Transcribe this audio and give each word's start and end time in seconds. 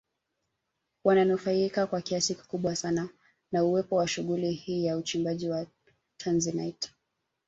Wananufaika 1.03 1.87
kwa 1.87 2.01
kiasi 2.01 2.35
kikubwa 2.35 2.75
sana 2.75 3.09
na 3.51 3.63
uwepo 3.63 3.95
wa 3.95 4.07
shughuli 4.07 4.51
hii 4.51 4.85
ya 4.85 4.97
uchimbaji 4.97 5.49
wa 5.49 5.65
Tanzanite 6.17 6.91